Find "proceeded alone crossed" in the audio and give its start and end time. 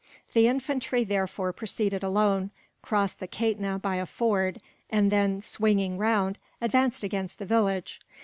1.53-3.19